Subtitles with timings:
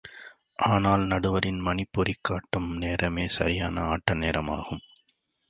[0.67, 4.83] ஆனாலும், நடுவரின் மணிப்பொறி காட்டும் நேரமே சரியான ஆட்ட நேரம் ஆகும்.